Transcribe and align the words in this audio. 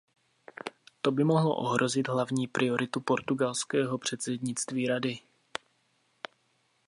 To 1.01 1.11
by 1.11 1.23
mohlo 1.23 1.55
ohrozit 1.55 2.07
hlavní 2.07 2.47
prioritu 2.47 2.99
portugalského 2.99 3.97
předsednictví 3.97 4.87
Rady. 4.87 5.19